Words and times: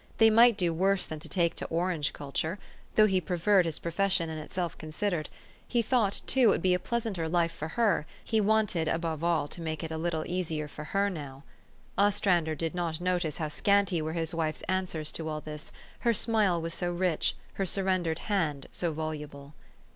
They 0.17 0.31
might 0.31 0.57
do 0.57 0.73
worse 0.73 1.05
than 1.05 1.19
to 1.19 1.29
take 1.29 1.53
to 1.57 1.67
orange 1.67 2.11
culture; 2.11 2.57
though 2.95 3.05
he 3.05 3.21
preferred 3.21 3.65
his 3.65 3.77
profession 3.77 4.31
in 4.31 4.39
itself 4.39 4.75
considered: 4.79 5.29
he 5.67 5.83
thought, 5.83 6.21
too, 6.25 6.41
it 6.41 6.47
would 6.47 6.61
be 6.63 6.73
a 6.73 6.79
pleasanter 6.79 7.29
life 7.29 7.51
for 7.51 7.67
her; 7.77 8.07
he 8.23 8.41
wanted, 8.41 8.87
above 8.87 9.23
all, 9.23 9.47
to 9.49 9.61
make 9.61 9.83
it 9.83 9.91
a 9.91 9.99
little 9.99 10.25
easier 10.25 10.67
for 10.67 10.85
her 10.85 11.07
now. 11.11 11.43
Ostrander 11.99 12.55
did 12.55 12.73
not 12.73 12.99
notice 12.99 13.37
how 13.37 13.47
scanty 13.47 14.01
were 14.01 14.13
his 14.13 14.33
wife's 14.33 14.63
answers 14.63 15.11
to 15.11 15.29
all 15.29 15.39
this, 15.39 15.71
her 15.99 16.15
smile 16.15 16.59
was 16.59 16.73
so 16.73 16.91
rich, 16.91 17.35
her 17.53 17.65
surrendered 17.67 18.17
hand 18.25 18.65
so 18.71 18.91
voluble. 18.93 19.53